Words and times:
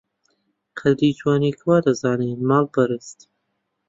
قەدری 0.79 1.11
جوانی 1.17 1.53
کوا 1.59 1.77
دەزانێ 1.85 2.31
ماڵپەرست! 2.47 3.19